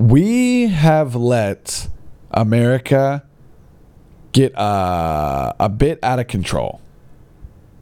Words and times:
we 0.00 0.68
have 0.68 1.14
let 1.14 1.88
America 2.30 3.22
get 4.32 4.56
uh, 4.58 5.52
a 5.60 5.68
bit 5.68 5.98
out 6.02 6.18
of 6.18 6.26
control. 6.26 6.80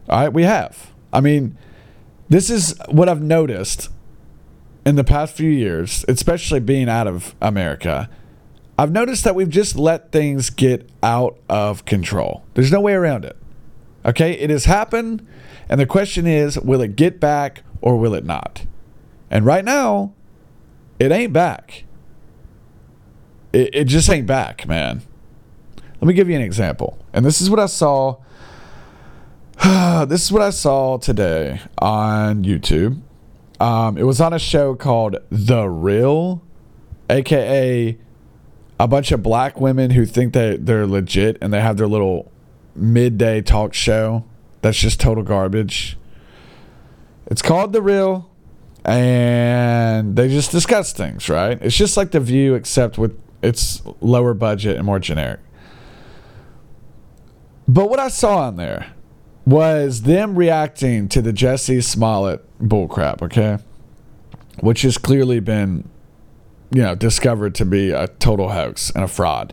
All 0.08 0.22
right, 0.22 0.32
we 0.32 0.42
have. 0.42 0.90
I 1.12 1.20
mean, 1.20 1.56
this 2.28 2.50
is 2.50 2.76
what 2.88 3.08
I've 3.08 3.22
noticed 3.22 3.88
in 4.84 4.96
the 4.96 5.04
past 5.04 5.36
few 5.36 5.48
years, 5.48 6.04
especially 6.08 6.58
being 6.58 6.88
out 6.88 7.06
of 7.06 7.36
America. 7.40 8.10
I've 8.76 8.90
noticed 8.90 9.22
that 9.22 9.36
we've 9.36 9.48
just 9.48 9.76
let 9.76 10.10
things 10.10 10.50
get 10.50 10.90
out 11.04 11.38
of 11.48 11.84
control. 11.84 12.44
There's 12.54 12.72
no 12.72 12.80
way 12.80 12.94
around 12.94 13.26
it. 13.26 13.36
Okay, 14.04 14.32
it 14.32 14.50
has 14.50 14.64
happened, 14.64 15.24
and 15.68 15.80
the 15.80 15.86
question 15.86 16.26
is 16.26 16.58
will 16.58 16.80
it 16.80 16.96
get 16.96 17.20
back 17.20 17.62
or 17.80 17.96
will 17.96 18.14
it 18.14 18.24
not? 18.24 18.64
And 19.30 19.46
right 19.46 19.64
now, 19.64 20.14
it 20.98 21.12
ain't 21.12 21.32
back. 21.32 21.84
It, 23.52 23.74
it 23.74 23.84
just 23.84 24.08
ain't 24.10 24.26
back, 24.26 24.66
man. 24.66 25.02
Let 26.00 26.06
me 26.06 26.14
give 26.14 26.28
you 26.28 26.36
an 26.36 26.42
example. 26.42 26.98
And 27.12 27.24
this 27.24 27.40
is 27.40 27.50
what 27.50 27.58
I 27.58 27.66
saw. 27.66 28.18
this 30.06 30.24
is 30.24 30.32
what 30.32 30.42
I 30.42 30.50
saw 30.50 30.98
today 30.98 31.60
on 31.78 32.44
YouTube. 32.44 33.00
Um, 33.60 33.98
it 33.98 34.04
was 34.04 34.20
on 34.20 34.32
a 34.32 34.38
show 34.38 34.74
called 34.74 35.16
The 35.30 35.68
Real, 35.68 36.42
aka 37.10 37.98
a 38.80 38.86
bunch 38.86 39.10
of 39.10 39.22
black 39.22 39.60
women 39.60 39.90
who 39.90 40.06
think 40.06 40.32
that 40.34 40.66
they're 40.66 40.86
legit 40.86 41.36
and 41.40 41.52
they 41.52 41.60
have 41.60 41.76
their 41.76 41.88
little 41.88 42.30
midday 42.76 43.42
talk 43.42 43.74
show 43.74 44.24
that's 44.62 44.78
just 44.78 45.00
total 45.00 45.24
garbage. 45.24 45.96
It's 47.26 47.42
called 47.42 47.72
The 47.72 47.82
Real, 47.82 48.30
and 48.84 50.16
they 50.16 50.28
just 50.28 50.50
discuss 50.50 50.92
things, 50.92 51.28
right? 51.28 51.58
It's 51.60 51.76
just 51.76 51.96
like 51.96 52.10
The 52.10 52.20
View, 52.20 52.54
except 52.54 52.98
with 52.98 53.18
it's 53.42 53.82
lower 54.00 54.34
budget 54.34 54.76
and 54.76 54.84
more 54.84 54.98
generic. 54.98 55.40
But 57.66 57.90
what 57.90 57.98
I 57.98 58.08
saw 58.08 58.46
on 58.46 58.56
there 58.56 58.92
was 59.44 60.02
them 60.02 60.36
reacting 60.36 61.08
to 61.08 61.22
the 61.22 61.32
Jussie 61.32 61.82
Smollett 61.82 62.44
bullcrap, 62.60 63.22
okay? 63.22 63.58
Which 64.60 64.82
has 64.82 64.98
clearly 64.98 65.40
been, 65.40 65.88
you 66.70 66.82
know, 66.82 66.94
discovered 66.94 67.54
to 67.56 67.64
be 67.64 67.90
a 67.90 68.08
total 68.08 68.50
hoax 68.50 68.90
and 68.90 69.04
a 69.04 69.08
fraud. 69.08 69.52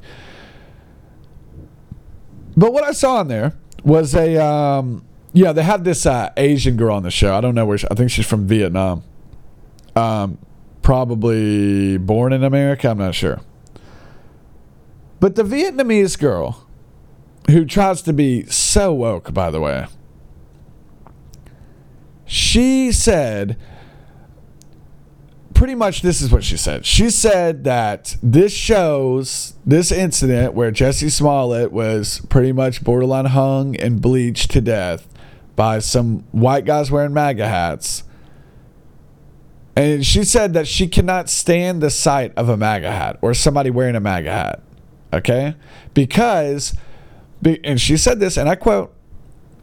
But 2.57 2.73
what 2.73 2.83
I 2.83 2.91
saw 2.91 3.17
on 3.17 3.27
there 3.27 3.53
was 3.83 4.15
a, 4.15 4.41
um, 4.43 5.05
yeah, 5.33 5.51
they 5.51 5.63
had 5.63 5.83
this 5.83 6.05
uh, 6.05 6.31
Asian 6.37 6.77
girl 6.77 6.95
on 6.95 7.03
the 7.03 7.11
show. 7.11 7.35
I 7.35 7.41
don't 7.41 7.55
know 7.55 7.65
where 7.65 7.77
she, 7.77 7.87
I 7.91 7.95
think 7.95 8.11
she's 8.11 8.25
from 8.25 8.47
Vietnam. 8.47 9.03
Um, 9.95 10.37
probably 10.81 11.97
born 11.97 12.31
in 12.31 12.43
America. 12.43 12.89
I'm 12.89 12.97
not 12.97 13.15
sure. 13.15 13.41
But 15.25 15.33
the 15.33 15.41
Vietnamese 15.41 16.19
girl, 16.19 16.67
who 17.49 17.65
tries 17.65 18.03
to 18.03 18.13
be 18.13 18.45
so 18.45 18.93
woke, 18.93 19.33
by 19.33 19.49
the 19.49 19.59
way, 19.59 19.87
she 22.25 22.91
said 22.91 23.57
pretty 25.55 25.73
much 25.73 26.03
this 26.03 26.21
is 26.21 26.31
what 26.31 26.43
she 26.43 26.57
said. 26.57 26.85
She 26.85 27.09
said 27.09 27.63
that 27.63 28.17
this 28.21 28.53
shows 28.53 29.55
this 29.65 29.91
incident 29.91 30.53
where 30.53 30.71
Jussie 30.71 31.11
Smollett 31.11 31.71
was 31.71 32.19
pretty 32.29 32.51
much 32.51 32.83
borderline 32.83 33.25
hung 33.25 33.75
and 33.77 33.99
bleached 33.99 34.51
to 34.51 34.61
death 34.61 35.07
by 35.55 35.79
some 35.79 36.19
white 36.33 36.65
guys 36.65 36.91
wearing 36.91 37.13
MAGA 37.13 37.47
hats. 37.47 38.03
And 39.75 40.05
she 40.05 40.23
said 40.23 40.53
that 40.53 40.67
she 40.67 40.87
cannot 40.87 41.31
stand 41.31 41.81
the 41.81 41.89
sight 41.89 42.31
of 42.37 42.47
a 42.47 42.55
MAGA 42.55 42.91
hat 42.91 43.17
or 43.23 43.33
somebody 43.33 43.71
wearing 43.71 43.95
a 43.95 43.99
MAGA 43.99 44.31
hat. 44.31 44.61
Okay? 45.13 45.55
Because, 45.93 46.75
and 47.63 47.79
she 47.79 47.97
said 47.97 48.19
this, 48.19 48.37
and 48.37 48.49
I 48.49 48.55
quote, 48.55 48.93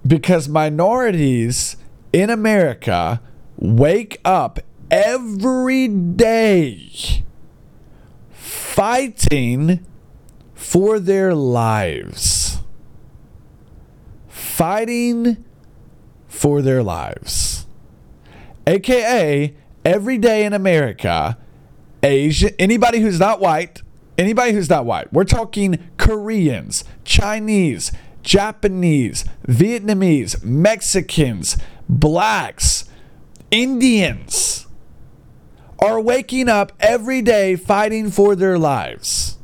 because 0.06 0.48
minorities 0.48 1.76
in 2.12 2.30
America 2.30 3.20
wake 3.56 4.20
up 4.24 4.60
every 4.90 5.88
day 5.88 7.22
fighting 8.72 9.84
for 10.54 10.98
their 10.98 11.34
lives. 11.34 12.58
Fighting 14.28 15.44
for 16.26 16.62
their 16.62 16.82
lives. 16.82 17.66
AKA, 18.66 19.54
every 19.84 20.18
day 20.18 20.44
in 20.44 20.52
America, 20.52 21.36
Asian, 22.02 22.54
anybody 22.58 23.00
who's 23.00 23.20
not 23.20 23.40
white, 23.40 23.82
anybody 24.18 24.52
who's 24.52 24.70
not 24.70 24.84
white, 24.84 25.12
we're 25.12 25.24
talking 25.24 25.90
Koreans, 25.96 26.84
Chinese, 27.04 27.92
Japanese, 28.22 29.24
Vietnamese, 29.46 30.42
Mexicans, 30.44 31.56
blacks, 31.88 32.84
Indians 33.50 34.66
are 35.78 36.00
waking 36.00 36.48
up 36.48 36.72
every 36.80 37.20
day 37.20 37.56
fighting 37.56 38.10
for 38.10 38.34
their 38.36 38.58
lives. 38.58 39.36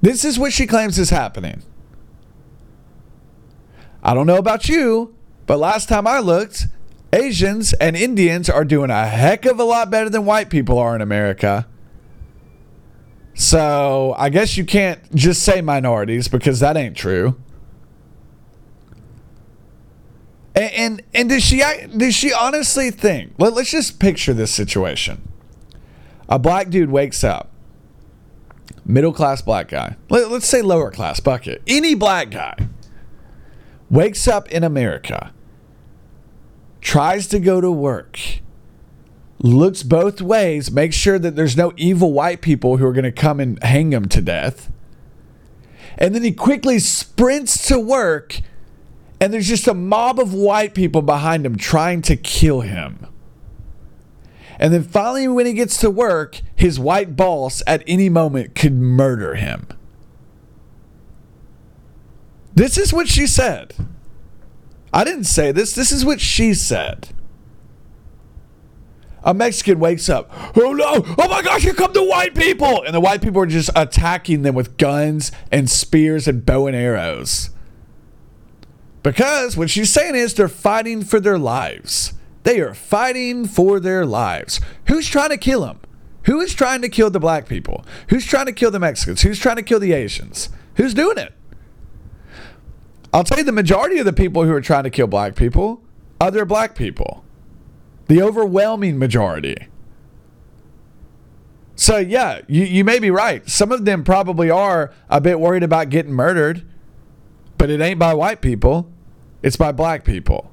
This 0.00 0.24
is 0.24 0.38
what 0.38 0.52
she 0.52 0.66
claims 0.66 0.98
is 0.98 1.10
happening. 1.10 1.62
I 4.02 4.14
don't 4.14 4.26
know 4.26 4.38
about 4.38 4.68
you, 4.68 5.14
but 5.46 5.58
last 5.58 5.88
time 5.88 6.06
I 6.06 6.18
looked, 6.20 6.66
Asians 7.12 7.74
and 7.74 7.96
Indians 7.96 8.48
are 8.48 8.64
doing 8.64 8.90
a 8.90 9.06
heck 9.06 9.44
of 9.44 9.60
a 9.60 9.64
lot 9.64 9.90
better 9.90 10.08
than 10.08 10.24
white 10.24 10.48
people 10.48 10.78
are 10.78 10.94
in 10.94 11.02
America. 11.02 11.66
So 13.40 14.14
I 14.18 14.28
guess 14.28 14.58
you 14.58 14.66
can't 14.66 15.14
just 15.14 15.40
say 15.40 15.62
minorities 15.62 16.28
because 16.28 16.60
that 16.60 16.76
ain't 16.76 16.94
true. 16.94 17.40
And 20.54 20.72
and, 20.74 21.02
and 21.14 21.28
does 21.30 21.42
she 21.42 21.62
does 21.96 22.14
she 22.14 22.34
honestly 22.34 22.90
think? 22.90 23.32
Let, 23.38 23.54
let's 23.54 23.70
just 23.70 23.98
picture 23.98 24.34
this 24.34 24.50
situation. 24.50 25.26
A 26.28 26.38
black 26.38 26.68
dude 26.68 26.90
wakes 26.90 27.24
up, 27.24 27.48
middle 28.84 29.14
class 29.14 29.40
black 29.40 29.68
guy. 29.68 29.96
Let, 30.10 30.30
let's 30.30 30.46
say 30.46 30.60
lower 30.60 30.90
class 30.90 31.18
bucket. 31.18 31.62
Any 31.66 31.94
black 31.94 32.30
guy 32.30 32.68
wakes 33.88 34.28
up 34.28 34.50
in 34.50 34.64
America, 34.64 35.32
tries 36.82 37.26
to 37.28 37.38
go 37.40 37.62
to 37.62 37.70
work, 37.70 38.20
looks 39.42 39.82
both 39.82 40.20
ways, 40.20 40.70
makes 40.70 40.96
sure 40.96 41.18
that 41.18 41.34
there's 41.34 41.56
no 41.56 41.72
evil 41.76 42.12
white 42.12 42.40
people 42.40 42.76
who 42.76 42.86
are 42.86 42.92
going 42.92 43.04
to 43.04 43.12
come 43.12 43.40
and 43.40 43.62
hang 43.62 43.92
him 43.92 44.08
to 44.08 44.20
death. 44.20 44.70
And 45.98 46.14
then 46.14 46.22
he 46.22 46.32
quickly 46.32 46.78
sprints 46.78 47.66
to 47.68 47.78
work, 47.78 48.40
and 49.20 49.32
there's 49.32 49.48
just 49.48 49.66
a 49.68 49.74
mob 49.74 50.18
of 50.18 50.32
white 50.32 50.74
people 50.74 51.02
behind 51.02 51.44
him 51.44 51.56
trying 51.56 52.02
to 52.02 52.16
kill 52.16 52.60
him. 52.60 53.06
And 54.58 54.74
then 54.74 54.82
finally, 54.82 55.26
when 55.26 55.46
he 55.46 55.54
gets 55.54 55.78
to 55.78 55.90
work, 55.90 56.42
his 56.54 56.78
white 56.78 57.16
boss 57.16 57.62
at 57.66 57.82
any 57.86 58.10
moment 58.10 58.54
could 58.54 58.74
murder 58.74 59.34
him. 59.34 59.66
This 62.54 62.76
is 62.76 62.92
what 62.92 63.08
she 63.08 63.26
said. 63.26 63.74
I 64.92 65.04
didn't 65.04 65.24
say 65.24 65.50
this. 65.50 65.74
This 65.74 65.92
is 65.92 66.04
what 66.04 66.20
she 66.20 66.52
said. 66.52 67.08
A 69.22 69.34
Mexican 69.34 69.78
wakes 69.78 70.08
up. 70.08 70.30
Oh 70.56 70.72
no! 70.72 71.04
Oh 71.18 71.28
my 71.28 71.42
gosh, 71.42 71.62
here 71.62 71.74
come 71.74 71.92
the 71.92 72.04
white 72.04 72.34
people! 72.34 72.82
And 72.82 72.94
the 72.94 73.00
white 73.00 73.20
people 73.20 73.42
are 73.42 73.46
just 73.46 73.70
attacking 73.76 74.42
them 74.42 74.54
with 74.54 74.76
guns 74.76 75.30
and 75.52 75.68
spears 75.68 76.26
and 76.26 76.44
bow 76.44 76.66
and 76.66 76.76
arrows. 76.76 77.50
Because 79.02 79.56
what 79.56 79.70
she's 79.70 79.90
saying 79.90 80.14
is 80.14 80.34
they're 80.34 80.48
fighting 80.48 81.02
for 81.02 81.20
their 81.20 81.38
lives. 81.38 82.14
They 82.42 82.60
are 82.60 82.74
fighting 82.74 83.46
for 83.46 83.80
their 83.80 84.06
lives. 84.06 84.60
Who's 84.86 85.08
trying 85.08 85.30
to 85.30 85.36
kill 85.36 85.62
them? 85.62 85.80
Who 86.24 86.40
is 86.40 86.54
trying 86.54 86.82
to 86.82 86.88
kill 86.88 87.10
the 87.10 87.20
black 87.20 87.48
people? 87.48 87.84
Who's 88.08 88.26
trying 88.26 88.46
to 88.46 88.52
kill 88.52 88.70
the 88.70 88.78
Mexicans? 88.78 89.22
Who's 89.22 89.38
trying 89.38 89.56
to 89.56 89.62
kill 89.62 89.80
the 89.80 89.92
Asians? 89.92 90.50
Who's 90.76 90.94
doing 90.94 91.18
it? 91.18 91.32
I'll 93.12 93.24
tell 93.24 93.38
you 93.38 93.44
the 93.44 93.52
majority 93.52 93.98
of 93.98 94.04
the 94.04 94.12
people 94.12 94.44
who 94.44 94.52
are 94.52 94.60
trying 94.60 94.84
to 94.84 94.90
kill 94.90 95.06
black 95.06 95.34
people, 95.34 95.82
other 96.20 96.44
black 96.44 96.74
people. 96.74 97.19
The 98.10 98.20
overwhelming 98.22 98.98
majority. 98.98 99.68
So, 101.76 101.98
yeah, 101.98 102.40
you, 102.48 102.64
you 102.64 102.84
may 102.84 102.98
be 102.98 103.08
right. 103.08 103.48
Some 103.48 103.70
of 103.70 103.84
them 103.84 104.02
probably 104.02 104.50
are 104.50 104.92
a 105.08 105.20
bit 105.20 105.38
worried 105.38 105.62
about 105.62 105.90
getting 105.90 106.12
murdered, 106.12 106.66
but 107.56 107.70
it 107.70 107.80
ain't 107.80 108.00
by 108.00 108.14
white 108.14 108.40
people, 108.40 108.90
it's 109.44 109.54
by 109.54 109.70
black 109.70 110.02
people. 110.02 110.50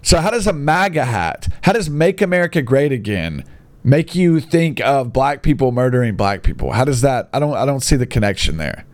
So, 0.00 0.22
how 0.22 0.30
does 0.30 0.46
a 0.46 0.54
MAGA 0.54 1.04
hat, 1.04 1.46
how 1.64 1.74
does 1.74 1.90
Make 1.90 2.22
America 2.22 2.62
Great 2.62 2.90
Again 2.90 3.44
make 3.84 4.14
you 4.14 4.40
think 4.40 4.80
of 4.80 5.12
black 5.12 5.42
people 5.42 5.72
murdering 5.72 6.16
black 6.16 6.42
people? 6.42 6.72
How 6.72 6.86
does 6.86 7.02
that? 7.02 7.28
I 7.34 7.38
don't. 7.38 7.52
I 7.52 7.66
don't 7.66 7.82
see 7.82 7.96
the 7.96 8.06
connection 8.06 8.56
there. 8.56 8.86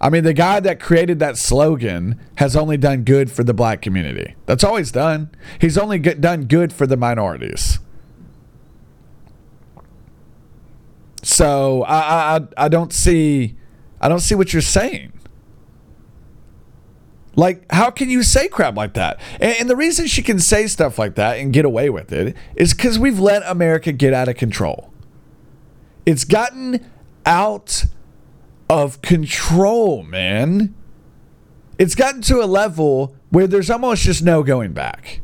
I 0.00 0.08
mean, 0.08 0.24
the 0.24 0.32
guy 0.32 0.60
that 0.60 0.80
created 0.80 1.18
that 1.18 1.36
slogan 1.36 2.18
has 2.36 2.56
only 2.56 2.78
done 2.78 3.04
good 3.04 3.30
for 3.30 3.44
the 3.44 3.52
black 3.52 3.82
community. 3.82 4.34
That's 4.46 4.64
all 4.64 4.76
he's 4.76 4.92
done. 4.92 5.30
He's 5.60 5.76
only 5.76 5.98
done 5.98 6.44
good 6.44 6.72
for 6.72 6.86
the 6.86 6.96
minorities. 6.96 7.78
So 11.22 11.82
I, 11.82 12.36
I 12.36 12.40
I 12.56 12.68
don't 12.68 12.92
see 12.92 13.56
I 14.00 14.08
don't 14.08 14.20
see 14.20 14.34
what 14.34 14.52
you're 14.54 14.62
saying. 14.62 15.12
Like, 17.36 17.70
how 17.70 17.90
can 17.90 18.10
you 18.10 18.22
say 18.22 18.48
crap 18.48 18.76
like 18.76 18.94
that? 18.94 19.20
And, 19.34 19.56
and 19.60 19.70
the 19.70 19.76
reason 19.76 20.06
she 20.06 20.22
can 20.22 20.38
say 20.38 20.66
stuff 20.66 20.98
like 20.98 21.14
that 21.14 21.38
and 21.38 21.52
get 21.52 21.64
away 21.64 21.88
with 21.90 22.12
it 22.12 22.36
is 22.56 22.74
because 22.74 22.98
we've 22.98 23.18
let 23.18 23.42
America 23.46 23.92
get 23.92 24.12
out 24.12 24.28
of 24.28 24.36
control. 24.36 24.92
It's 26.04 26.24
gotten 26.24 26.90
out 27.24 27.84
of 28.70 29.02
control, 29.02 30.04
man. 30.04 30.72
It's 31.76 31.96
gotten 31.96 32.22
to 32.22 32.40
a 32.40 32.46
level 32.46 33.16
where 33.30 33.48
there's 33.48 33.68
almost 33.68 34.04
just 34.04 34.22
no 34.22 34.44
going 34.44 34.72
back. 34.72 35.20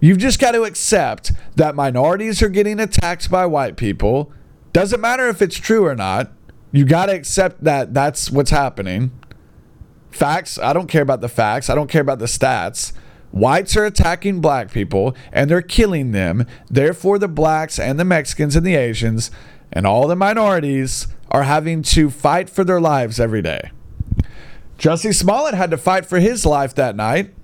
You've 0.00 0.18
just 0.18 0.38
got 0.38 0.52
to 0.52 0.64
accept 0.64 1.32
that 1.56 1.74
minorities 1.74 2.42
are 2.42 2.50
getting 2.50 2.78
attacked 2.78 3.30
by 3.30 3.46
white 3.46 3.78
people. 3.78 4.30
Doesn't 4.74 5.00
matter 5.00 5.28
if 5.28 5.40
it's 5.40 5.56
true 5.56 5.86
or 5.86 5.94
not. 5.94 6.30
You 6.70 6.84
got 6.84 7.06
to 7.06 7.14
accept 7.14 7.64
that 7.64 7.94
that's 7.94 8.30
what's 8.30 8.50
happening. 8.50 9.12
Facts, 10.10 10.58
I 10.58 10.74
don't 10.74 10.88
care 10.88 11.02
about 11.02 11.22
the 11.22 11.28
facts. 11.28 11.70
I 11.70 11.74
don't 11.74 11.88
care 11.88 12.02
about 12.02 12.18
the 12.18 12.26
stats. 12.26 12.92
Whites 13.30 13.78
are 13.78 13.86
attacking 13.86 14.42
black 14.42 14.70
people 14.70 15.16
and 15.32 15.50
they're 15.50 15.62
killing 15.62 16.12
them. 16.12 16.46
Therefore, 16.68 17.18
the 17.18 17.28
blacks 17.28 17.78
and 17.78 17.98
the 17.98 18.04
Mexicans 18.04 18.56
and 18.56 18.66
the 18.66 18.76
Asians 18.76 19.30
and 19.72 19.86
all 19.86 20.06
the 20.06 20.16
minorities 20.16 21.06
are 21.30 21.42
having 21.42 21.82
to 21.82 22.10
fight 22.10 22.48
for 22.48 22.64
their 22.64 22.80
lives 22.80 23.20
every 23.20 23.42
day. 23.42 23.70
Jussie 24.78 25.14
Smollett 25.14 25.54
had 25.54 25.70
to 25.70 25.76
fight 25.76 26.06
for 26.06 26.20
his 26.20 26.46
life 26.46 26.74
that 26.74 26.96
night. 26.96 27.34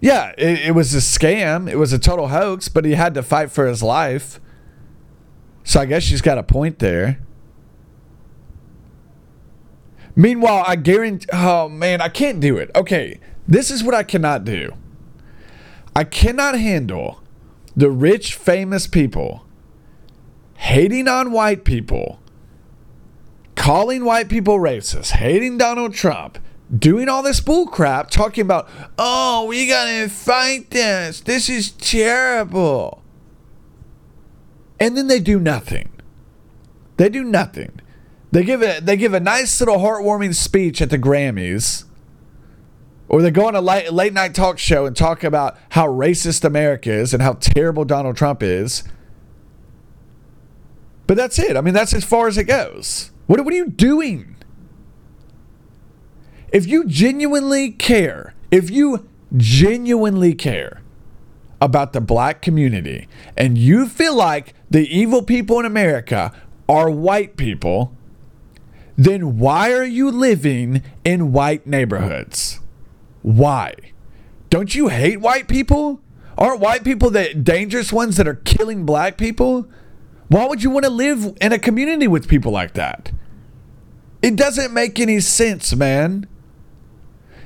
Yeah, 0.00 0.32
it, 0.38 0.68
it, 0.68 0.74
was 0.74 0.94
a 0.94 0.98
scam. 0.98 1.70
It 1.70 1.76
was 1.76 1.92
a 1.92 1.98
total 1.98 2.28
hoax, 2.28 2.68
but 2.68 2.84
he 2.84 2.92
had 2.94 3.12
to 3.14 3.22
fight 3.22 3.50
for 3.50 3.66
his 3.66 3.82
life. 3.82 4.40
So 5.64 5.80
I 5.80 5.86
guess 5.86 6.02
she's 6.02 6.22
got 6.22 6.38
a 6.38 6.42
point 6.42 6.78
there. 6.78 7.20
Meanwhile, 10.16 10.64
I 10.66 10.76
guarantee. 10.76 11.26
Oh 11.32 11.68
man, 11.68 12.00
I 12.00 12.08
can't 12.08 12.40
do 12.40 12.56
it. 12.56 12.70
Okay, 12.74 13.20
this 13.46 13.70
is 13.70 13.84
what 13.84 13.94
I 13.94 14.02
cannot 14.02 14.44
do. 14.44 14.72
I 15.94 16.04
cannot 16.04 16.58
handle 16.58 17.22
the 17.76 17.90
rich, 17.90 18.34
famous 18.34 18.86
people 18.86 19.44
hating 20.56 21.08
on 21.08 21.32
white 21.32 21.64
people, 21.64 22.20
calling 23.60 24.06
white 24.06 24.30
people 24.30 24.58
racist, 24.58 25.10
hating 25.10 25.58
Donald 25.58 25.92
Trump, 25.92 26.38
doing 26.74 27.10
all 27.10 27.22
this 27.22 27.40
bull 27.40 27.66
crap, 27.66 28.10
talking 28.10 28.40
about, 28.40 28.66
oh, 28.96 29.44
we 29.44 29.66
gotta 29.66 30.08
fight 30.08 30.70
this. 30.70 31.20
This 31.20 31.50
is 31.50 31.72
terrible. 31.72 33.02
And 34.80 34.96
then 34.96 35.08
they 35.08 35.20
do 35.20 35.38
nothing. 35.38 35.90
They 36.96 37.10
do 37.10 37.22
nothing. 37.22 37.80
They 38.32 38.44
give 38.44 38.62
a 38.62 38.80
they 38.80 38.96
give 38.96 39.12
a 39.12 39.20
nice 39.20 39.60
little 39.60 39.76
heartwarming 39.76 40.34
speech 40.34 40.80
at 40.80 40.88
the 40.88 40.98
Grammys. 40.98 41.84
Or 43.08 43.20
they 43.20 43.30
go 43.30 43.46
on 43.46 43.56
a 43.56 43.60
late, 43.60 43.92
late 43.92 44.14
night 44.14 44.34
talk 44.34 44.58
show 44.58 44.86
and 44.86 44.96
talk 44.96 45.22
about 45.22 45.58
how 45.70 45.86
racist 45.86 46.44
America 46.44 46.90
is 46.90 47.12
and 47.12 47.22
how 47.22 47.34
terrible 47.34 47.84
Donald 47.84 48.16
Trump 48.16 48.42
is. 48.42 48.84
But 51.06 51.16
that's 51.16 51.38
it. 51.38 51.56
I 51.56 51.60
mean, 51.60 51.74
that's 51.74 51.92
as 51.92 52.04
far 52.04 52.28
as 52.28 52.38
it 52.38 52.44
goes. 52.44 53.09
What, 53.30 53.44
what 53.44 53.54
are 53.54 53.56
you 53.56 53.68
doing? 53.68 54.34
If 56.52 56.66
you 56.66 56.84
genuinely 56.84 57.70
care, 57.70 58.34
if 58.50 58.70
you 58.70 59.08
genuinely 59.36 60.34
care 60.34 60.82
about 61.60 61.92
the 61.92 62.00
black 62.00 62.42
community 62.42 63.06
and 63.36 63.56
you 63.56 63.86
feel 63.86 64.16
like 64.16 64.54
the 64.68 64.84
evil 64.92 65.22
people 65.22 65.60
in 65.60 65.64
America 65.64 66.32
are 66.68 66.90
white 66.90 67.36
people, 67.36 67.96
then 68.96 69.38
why 69.38 69.74
are 69.74 69.84
you 69.84 70.10
living 70.10 70.82
in 71.04 71.30
white 71.30 71.68
neighborhoods? 71.68 72.58
Why? 73.22 73.76
Don't 74.48 74.74
you 74.74 74.88
hate 74.88 75.20
white 75.20 75.46
people? 75.46 76.00
Aren't 76.36 76.58
white 76.58 76.82
people 76.82 77.10
the 77.10 77.32
dangerous 77.32 77.92
ones 77.92 78.16
that 78.16 78.26
are 78.26 78.34
killing 78.34 78.84
black 78.84 79.16
people? 79.16 79.68
Why 80.26 80.46
would 80.46 80.64
you 80.64 80.70
want 80.70 80.84
to 80.84 80.90
live 80.90 81.32
in 81.40 81.52
a 81.52 81.60
community 81.60 82.08
with 82.08 82.26
people 82.26 82.50
like 82.50 82.74
that? 82.74 83.12
It 84.22 84.36
doesn't 84.36 84.72
make 84.72 85.00
any 85.00 85.20
sense, 85.20 85.74
man. 85.74 86.26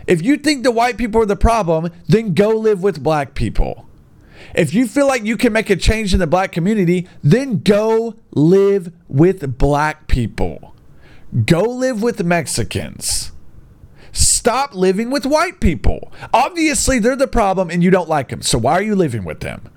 If 0.07 0.23
you 0.23 0.37
think 0.37 0.65
the 0.65 0.71
white 0.71 0.99
people 0.99 1.23
are 1.23 1.27
the 1.27 1.37
problem, 1.37 1.91
then 2.09 2.35
go 2.35 2.51
live 2.51 2.83
with 2.83 3.03
black 3.03 3.35
people. 3.35 3.89
If 4.55 4.75
you 4.75 4.87
feel 4.87 5.07
like 5.07 5.25
you 5.25 5.37
can 5.37 5.53
make 5.53 5.71
a 5.71 5.77
change 5.77 6.13
in 6.13 6.21
the 6.21 6.27
black 6.27 6.53
community, 6.53 7.09
then 7.23 7.61
go 7.61 8.17
live 8.33 8.93
with 9.09 9.57
black 9.57 10.07
people. 10.07 10.75
Go 11.47 11.63
live 11.63 12.03
with 12.03 12.23
Mexicans. 12.23 13.33
Stop 14.13 14.75
living 14.75 15.11
with 15.11 15.27
white 15.27 15.59
people. 15.61 16.13
Obviously, 16.33 16.99
they're 16.99 17.17
the 17.17 17.27
problem 17.27 17.71
and 17.71 17.83
you 17.83 17.91
don't 17.91 18.09
like 18.09 18.29
them. 18.29 18.43
So 18.43 18.59
why 18.59 18.75
are 18.75 18.83
you 18.83 18.95
living 18.95 19.25
with 19.25 19.41
them? 19.41 19.69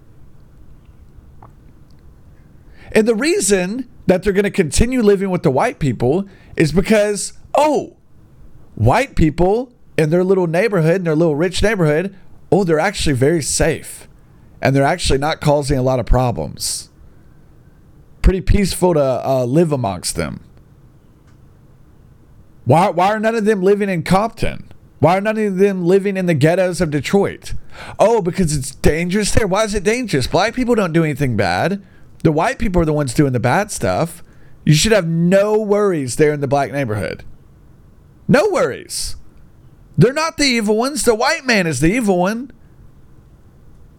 And 2.91 3.07
the 3.07 3.15
reason 3.15 3.89
that 4.07 4.23
they're 4.23 4.33
going 4.33 4.43
to 4.43 4.51
continue 4.51 5.01
living 5.01 5.29
with 5.29 5.43
the 5.43 5.51
white 5.51 5.79
people 5.79 6.27
is 6.55 6.71
because, 6.71 7.33
oh, 7.55 7.97
white 8.75 9.15
people 9.15 9.73
in 9.97 10.09
their 10.09 10.23
little 10.23 10.47
neighborhood, 10.47 10.95
in 10.95 11.03
their 11.03 11.15
little 11.15 11.35
rich 11.35 11.61
neighborhood, 11.61 12.15
oh, 12.51 12.63
they're 12.63 12.79
actually 12.79 13.15
very 13.15 13.41
safe. 13.41 14.07
And 14.61 14.75
they're 14.75 14.83
actually 14.83 15.19
not 15.19 15.41
causing 15.41 15.77
a 15.77 15.83
lot 15.83 15.99
of 15.99 16.05
problems. 16.05 16.89
Pretty 18.21 18.41
peaceful 18.41 18.93
to 18.95 19.21
uh, 19.25 19.45
live 19.45 19.71
amongst 19.71 20.15
them. 20.15 20.43
Why, 22.65 22.89
why 22.89 23.07
are 23.07 23.19
none 23.19 23.35
of 23.35 23.45
them 23.45 23.61
living 23.61 23.87
in 23.87 24.03
Compton? 24.03 24.71
Why 24.99 25.17
are 25.17 25.21
none 25.21 25.37
of 25.37 25.57
them 25.57 25.85
living 25.85 26.17
in 26.17 26.25
the 26.25 26.33
ghettos 26.33 26.81
of 26.81 26.89
Detroit? 26.89 27.53
Oh, 27.99 28.21
because 28.21 28.55
it's 28.55 28.73
dangerous 28.73 29.31
there. 29.31 29.47
Why 29.47 29.63
is 29.63 29.75
it 29.75 29.83
dangerous? 29.83 30.27
Black 30.27 30.55
people 30.55 30.75
don't 30.75 30.91
do 30.91 31.03
anything 31.03 31.37
bad. 31.37 31.83
The 32.27 32.33
white 32.33 32.59
people 32.59 32.81
are 32.81 32.85
the 32.85 32.91
ones 32.91 33.13
doing 33.13 33.31
the 33.31 33.39
bad 33.39 33.71
stuff. 33.71 34.21
You 34.65 34.73
should 34.73 34.91
have 34.91 35.07
no 35.07 35.57
worries 35.57 36.17
there 36.17 36.33
in 36.33 36.41
the 36.41 36.47
black 36.47 36.73
neighborhood. 36.73 37.23
No 38.27 38.49
worries. 38.49 39.15
They're 39.97 40.11
not 40.11 40.35
the 40.35 40.43
evil 40.43 40.75
ones. 40.75 41.05
The 41.05 41.15
white 41.15 41.45
man 41.45 41.65
is 41.67 41.79
the 41.79 41.87
evil 41.87 42.17
one. 42.19 42.51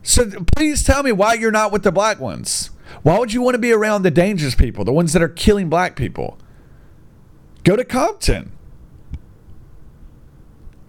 So 0.02 0.28
please 0.54 0.84
tell 0.84 1.02
me 1.02 1.10
why 1.10 1.32
you're 1.32 1.50
not 1.50 1.72
with 1.72 1.84
the 1.84 1.90
black 1.90 2.20
ones. 2.20 2.68
Why 3.02 3.18
would 3.18 3.32
you 3.32 3.40
want 3.40 3.54
to 3.54 3.58
be 3.58 3.72
around 3.72 4.02
the 4.02 4.10
dangerous 4.10 4.54
people, 4.54 4.84
the 4.84 4.92
ones 4.92 5.14
that 5.14 5.22
are 5.22 5.28
killing 5.30 5.70
black 5.70 5.96
people? 5.96 6.36
Go 7.64 7.76
to 7.76 7.84
Compton. 7.84 8.52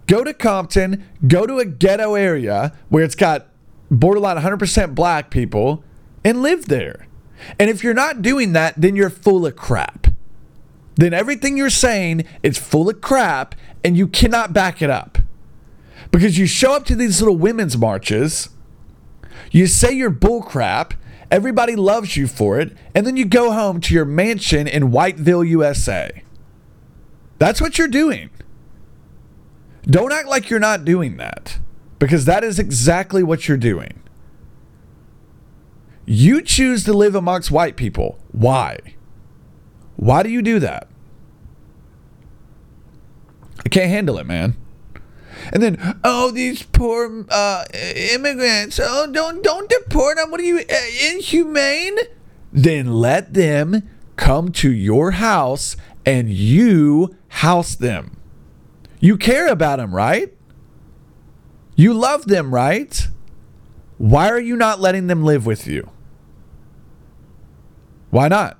Go 0.06 0.24
to 0.24 0.34
Compton, 0.34 1.08
go 1.26 1.46
to 1.46 1.56
a 1.56 1.64
ghetto 1.64 2.16
area 2.16 2.74
where 2.90 3.02
it's 3.02 3.14
got 3.14 3.46
borderline 3.90 4.36
100% 4.36 4.94
black 4.94 5.30
people 5.30 5.82
and 6.22 6.42
live 6.42 6.66
there. 6.66 7.06
And 7.58 7.70
if 7.70 7.82
you're 7.82 7.94
not 7.94 8.22
doing 8.22 8.52
that, 8.52 8.74
then 8.76 8.96
you're 8.96 9.10
full 9.10 9.46
of 9.46 9.56
crap. 9.56 10.08
Then 10.96 11.14
everything 11.14 11.56
you're 11.56 11.70
saying 11.70 12.24
is 12.42 12.58
full 12.58 12.88
of 12.88 13.00
crap 13.00 13.54
and 13.82 13.96
you 13.96 14.06
cannot 14.06 14.52
back 14.52 14.82
it 14.82 14.90
up. 14.90 15.18
Because 16.10 16.38
you 16.38 16.46
show 16.46 16.74
up 16.74 16.84
to 16.86 16.94
these 16.94 17.20
little 17.20 17.36
women's 17.36 17.76
marches, 17.76 18.50
you 19.50 19.66
say 19.66 19.92
you're 19.92 20.10
bullcrap, 20.10 20.92
everybody 21.30 21.76
loves 21.76 22.16
you 22.16 22.26
for 22.26 22.58
it, 22.58 22.76
and 22.94 23.06
then 23.06 23.16
you 23.16 23.24
go 23.24 23.52
home 23.52 23.80
to 23.80 23.94
your 23.94 24.04
mansion 24.04 24.66
in 24.66 24.90
Whiteville, 24.90 25.48
USA. 25.48 26.22
That's 27.38 27.60
what 27.60 27.78
you're 27.78 27.88
doing. 27.88 28.30
Don't 29.84 30.12
act 30.12 30.28
like 30.28 30.50
you're 30.50 30.60
not 30.60 30.84
doing 30.84 31.16
that 31.16 31.58
because 31.98 32.24
that 32.26 32.44
is 32.44 32.58
exactly 32.58 33.22
what 33.22 33.48
you're 33.48 33.56
doing. 33.56 34.02
You 36.12 36.42
choose 36.42 36.82
to 36.86 36.92
live 36.92 37.14
amongst 37.14 37.52
white 37.52 37.76
people. 37.76 38.18
Why? 38.32 38.80
Why 39.94 40.24
do 40.24 40.28
you 40.28 40.42
do 40.42 40.58
that? 40.58 40.88
I 43.64 43.68
can't 43.68 43.90
handle 43.90 44.18
it, 44.18 44.26
man. 44.26 44.56
And 45.52 45.62
then, 45.62 46.00
oh, 46.02 46.32
these 46.32 46.64
poor 46.64 47.24
uh, 47.30 47.64
immigrants. 47.72 48.80
Oh, 48.82 49.08
don't 49.12 49.40
don't 49.44 49.70
deport 49.70 50.16
them. 50.16 50.32
What 50.32 50.40
are 50.40 50.42
you 50.42 50.58
uh, 50.58 51.12
inhumane? 51.12 51.96
Then 52.52 52.92
let 52.92 53.32
them 53.32 53.88
come 54.16 54.50
to 54.50 54.72
your 54.72 55.12
house 55.12 55.76
and 56.04 56.28
you 56.28 57.16
house 57.28 57.76
them. 57.76 58.16
You 58.98 59.16
care 59.16 59.46
about 59.46 59.78
them, 59.78 59.94
right? 59.94 60.36
You 61.76 61.94
love 61.94 62.24
them, 62.24 62.52
right? 62.52 63.06
Why 63.98 64.28
are 64.28 64.40
you 64.40 64.56
not 64.56 64.80
letting 64.80 65.06
them 65.06 65.22
live 65.22 65.46
with 65.46 65.68
you? 65.68 65.88
Why 68.10 68.28
not? 68.28 68.58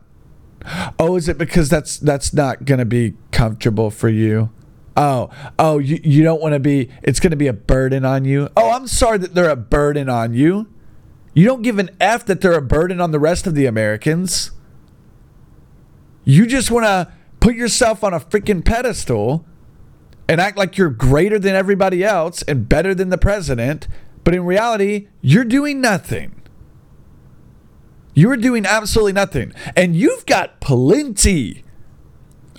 Oh, 0.98 1.16
is 1.16 1.28
it 1.28 1.38
because 1.38 1.68
that's 1.68 1.98
that's 1.98 2.32
not 2.34 2.64
going 2.64 2.78
to 2.78 2.84
be 2.84 3.14
comfortable 3.32 3.90
for 3.90 4.08
you? 4.08 4.50
Oh, 4.96 5.30
oh, 5.58 5.78
you, 5.78 5.98
you 6.02 6.22
don't 6.22 6.42
want 6.42 6.52
to 6.52 6.60
be, 6.60 6.90
it's 7.02 7.20
going 7.20 7.30
to 7.30 7.36
be 7.36 7.46
a 7.46 7.52
burden 7.52 8.04
on 8.04 8.24
you. 8.24 8.48
Oh, 8.56 8.70
I'm 8.70 8.86
sorry 8.86 9.18
that 9.18 9.34
they're 9.34 9.48
a 9.48 9.56
burden 9.56 10.08
on 10.08 10.34
you. 10.34 10.68
You 11.32 11.46
don't 11.46 11.62
give 11.62 11.78
an 11.78 11.90
F 12.00 12.26
that 12.26 12.40
they're 12.40 12.52
a 12.52 12.62
burden 12.62 13.00
on 13.00 13.10
the 13.10 13.20
rest 13.20 13.46
of 13.46 13.54
the 13.54 13.66
Americans. 13.66 14.50
You 16.24 16.44
just 16.46 16.70
want 16.70 16.86
to 16.86 17.12
put 17.38 17.54
yourself 17.54 18.04
on 18.04 18.12
a 18.12 18.20
freaking 18.20 18.64
pedestal 18.64 19.46
and 20.28 20.40
act 20.40 20.58
like 20.58 20.76
you're 20.76 20.90
greater 20.90 21.38
than 21.38 21.54
everybody 21.54 22.04
else 22.04 22.42
and 22.42 22.68
better 22.68 22.94
than 22.94 23.08
the 23.08 23.18
president, 23.18 23.88
but 24.22 24.34
in 24.34 24.44
reality, 24.44 25.08
you're 25.22 25.44
doing 25.44 25.80
nothing. 25.80 26.39
You're 28.14 28.36
doing 28.36 28.66
absolutely 28.66 29.12
nothing. 29.12 29.52
And 29.76 29.94
you've 29.94 30.26
got 30.26 30.60
plenty 30.60 31.64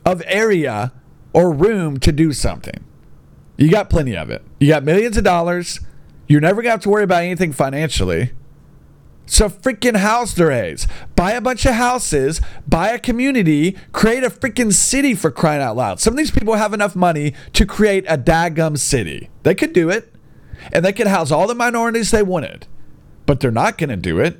of 0.05 0.24
area 0.25 0.93
or 1.34 1.51
room 1.51 2.00
to 2.00 2.12
do 2.12 2.34
something. 2.34 2.84
You 3.58 3.70
got 3.70 3.89
plenty 3.89 4.15
of 4.15 4.29
it. 4.29 4.43
You 4.60 4.70
got 4.70 4.84
millions 4.84 5.17
of 5.17 5.24
dollars. 5.24 5.79
You're 6.27 6.41
never 6.41 6.62
going 6.62 6.70
to 6.70 6.72
have 6.72 6.81
to 6.81 6.89
worry 6.89 7.03
about 7.03 7.24
anything 7.24 7.51
financially. 7.51 8.31
So 9.25 9.50
freaking 9.50 9.98
house 9.98 10.38
A's. 10.39 10.88
Buy 11.15 11.31
a 11.31 11.41
bunch 11.41 11.65
of 11.65 11.75
houses, 11.75 12.41
buy 12.67 12.89
a 12.89 13.00
community, 13.00 13.77
create 13.93 14.24
a 14.24 14.29
freaking 14.29 14.74
city 14.74 15.13
for 15.13 15.31
crying 15.31 15.62
out 15.62 15.77
loud. 15.77 16.00
Some 16.01 16.13
of 16.13 16.17
these 16.17 16.31
people 16.31 16.55
have 16.55 16.74
enough 16.74 16.96
money 16.96 17.34
to 17.53 17.65
create 17.65 18.03
a 18.10 18.17
daggum 18.17 18.77
city. 18.77 19.29
They 19.43 19.55
could 19.55 19.74
do 19.74 19.89
it. 19.89 20.13
And 20.74 20.84
they 20.84 20.93
could 20.93 21.08
house 21.08 21.31
all 21.31 21.48
the 21.48 21.55
minorities 21.55 22.12
they 22.12 22.24
wanted. 22.24 22.67
But 23.25 23.39
they're 23.39 23.51
not 23.51 23.77
going 23.77 23.89
to 23.89 23.96
do 23.96 24.20
it 24.20 24.39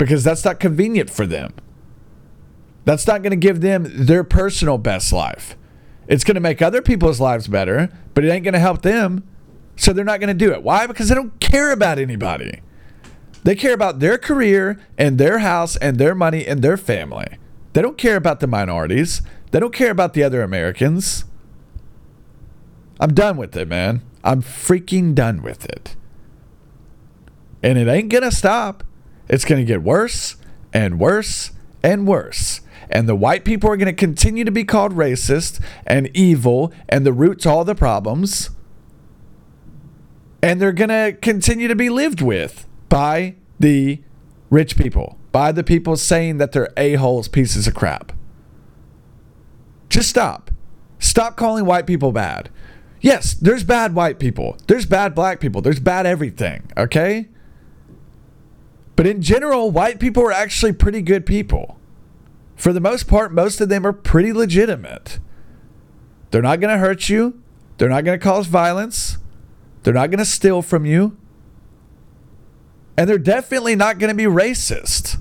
because 0.00 0.24
that's 0.24 0.46
not 0.46 0.58
convenient 0.58 1.10
for 1.10 1.26
them. 1.26 1.52
That's 2.86 3.06
not 3.06 3.22
going 3.22 3.32
to 3.32 3.36
give 3.36 3.60
them 3.60 3.86
their 3.86 4.24
personal 4.24 4.78
best 4.78 5.12
life. 5.12 5.58
It's 6.08 6.24
going 6.24 6.36
to 6.36 6.40
make 6.40 6.62
other 6.62 6.80
people's 6.80 7.20
lives 7.20 7.48
better, 7.48 7.90
but 8.14 8.24
it 8.24 8.30
ain't 8.30 8.44
going 8.44 8.54
to 8.54 8.60
help 8.60 8.80
them. 8.80 9.28
So 9.76 9.92
they're 9.92 10.04
not 10.04 10.18
going 10.18 10.36
to 10.36 10.44
do 10.44 10.52
it. 10.52 10.62
Why? 10.62 10.86
Because 10.86 11.10
they 11.10 11.14
don't 11.14 11.38
care 11.38 11.70
about 11.70 11.98
anybody. 11.98 12.62
They 13.44 13.54
care 13.54 13.74
about 13.74 13.98
their 13.98 14.16
career 14.16 14.80
and 14.96 15.18
their 15.18 15.40
house 15.40 15.76
and 15.76 15.98
their 15.98 16.14
money 16.14 16.46
and 16.46 16.62
their 16.62 16.78
family. 16.78 17.36
They 17.74 17.82
don't 17.82 17.98
care 17.98 18.16
about 18.16 18.40
the 18.40 18.46
minorities. 18.46 19.20
They 19.50 19.60
don't 19.60 19.74
care 19.74 19.90
about 19.90 20.14
the 20.14 20.22
other 20.22 20.42
Americans. 20.42 21.26
I'm 22.98 23.12
done 23.12 23.36
with 23.36 23.54
it, 23.54 23.68
man. 23.68 24.00
I'm 24.24 24.40
freaking 24.40 25.14
done 25.14 25.42
with 25.42 25.66
it. 25.66 25.94
And 27.62 27.76
it 27.76 27.86
ain't 27.86 28.08
going 28.08 28.24
to 28.24 28.32
stop. 28.32 28.82
It's 29.30 29.44
going 29.44 29.60
to 29.60 29.64
get 29.64 29.82
worse 29.82 30.36
and 30.72 30.98
worse 30.98 31.52
and 31.84 32.06
worse. 32.06 32.60
And 32.90 33.08
the 33.08 33.14
white 33.14 33.44
people 33.44 33.70
are 33.70 33.76
going 33.76 33.86
to 33.86 33.92
continue 33.92 34.44
to 34.44 34.50
be 34.50 34.64
called 34.64 34.92
racist 34.92 35.62
and 35.86 36.10
evil 36.12 36.72
and 36.88 37.06
the 37.06 37.12
root 37.12 37.38
to 37.42 37.50
all 37.50 37.64
the 37.64 37.76
problems. 37.76 38.50
And 40.42 40.60
they're 40.60 40.72
going 40.72 40.88
to 40.88 41.16
continue 41.22 41.68
to 41.68 41.76
be 41.76 41.88
lived 41.88 42.20
with 42.20 42.66
by 42.88 43.36
the 43.60 44.02
rich 44.50 44.76
people, 44.76 45.16
by 45.30 45.52
the 45.52 45.62
people 45.62 45.94
saying 45.96 46.38
that 46.38 46.50
they're 46.50 46.72
a-holes, 46.76 47.28
pieces 47.28 47.68
of 47.68 47.74
crap. 47.74 48.12
Just 49.88 50.10
stop. 50.10 50.50
Stop 50.98 51.36
calling 51.36 51.64
white 51.64 51.86
people 51.86 52.10
bad. 52.10 52.50
Yes, 53.00 53.34
there's 53.34 53.62
bad 53.62 53.94
white 53.94 54.18
people. 54.18 54.58
There's 54.66 54.86
bad 54.86 55.14
black 55.14 55.38
people. 55.38 55.62
There's 55.62 55.80
bad 55.80 56.04
everything, 56.04 56.70
okay? 56.76 57.28
But 59.00 59.06
in 59.06 59.22
general, 59.22 59.70
white 59.70 59.98
people 59.98 60.22
are 60.24 60.30
actually 60.30 60.74
pretty 60.74 61.00
good 61.00 61.24
people. 61.24 61.78
For 62.54 62.70
the 62.70 62.82
most 62.82 63.08
part, 63.08 63.32
most 63.32 63.58
of 63.62 63.70
them 63.70 63.86
are 63.86 63.94
pretty 63.94 64.30
legitimate. 64.30 65.18
They're 66.30 66.42
not 66.42 66.60
going 66.60 66.70
to 66.70 66.76
hurt 66.76 67.08
you. 67.08 67.42
They're 67.78 67.88
not 67.88 68.04
going 68.04 68.18
to 68.18 68.22
cause 68.22 68.46
violence. 68.46 69.16
They're 69.82 69.94
not 69.94 70.10
going 70.10 70.18
to 70.18 70.26
steal 70.26 70.60
from 70.60 70.84
you. 70.84 71.16
And 72.94 73.08
they're 73.08 73.16
definitely 73.16 73.74
not 73.74 73.98
going 73.98 74.10
to 74.10 74.14
be 74.14 74.24
racist. 74.24 75.18